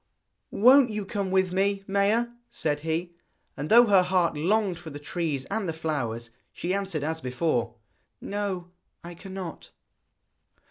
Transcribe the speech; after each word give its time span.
'Won't 0.49 0.89
you 0.89 1.05
come 1.05 1.29
with 1.29 1.51
me, 1.51 1.83
Maia?' 1.85 2.29
said 2.49 2.79
he. 2.79 3.13
And 3.55 3.69
though 3.69 3.85
her 3.85 4.01
heart 4.01 4.35
longed 4.35 4.79
for 4.79 4.89
the 4.89 4.97
trees 4.97 5.45
and 5.51 5.69
the 5.69 5.73
flowers, 5.73 6.31
she 6.51 6.73
answered 6.73 7.03
as 7.03 7.21
before: 7.21 7.75
'No, 8.19 8.71
I 9.03 9.13
cannot.' 9.13 9.69